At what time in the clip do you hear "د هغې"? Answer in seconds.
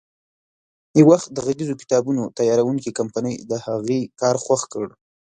3.49-3.99